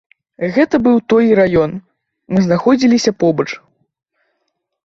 [0.55, 1.75] Гэта быў той раён,
[2.33, 3.49] мы знаходзіліся побач.